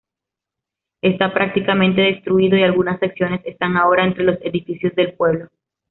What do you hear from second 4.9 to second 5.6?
del pueblo.